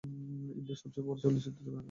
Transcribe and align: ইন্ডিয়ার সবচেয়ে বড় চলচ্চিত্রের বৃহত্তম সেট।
ইন্ডিয়ার 0.57 0.79
সবচেয়ে 0.81 1.05
বড় 1.07 1.17
চলচ্চিত্রের 1.21 1.53
বৃহত্তম 1.55 1.69
সেট। 1.69 1.79